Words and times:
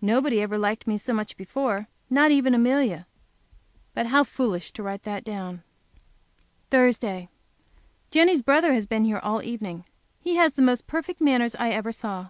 Nobody 0.00 0.40
ever 0.42 0.56
liked 0.56 0.86
me 0.86 0.96
so 0.96 1.12
much 1.12 1.36
before, 1.36 1.88
not 2.08 2.30
even 2.30 2.54
Amelia. 2.54 3.04
But 3.94 4.06
how 4.06 4.22
foolish 4.22 4.70
to 4.70 4.82
write 4.84 5.02
that 5.02 5.24
down! 5.24 5.64
Thursday. 6.70 7.28
Jenny's 8.12 8.42
brother 8.42 8.72
has 8.74 8.86
been 8.86 9.02
here 9.04 9.18
all 9.18 9.42
evening. 9.42 9.86
He 10.20 10.36
has 10.36 10.52
the 10.52 10.62
most 10.62 10.86
perfect 10.86 11.20
manners 11.20 11.56
I 11.56 11.70
ever 11.70 11.90
saw. 11.90 12.28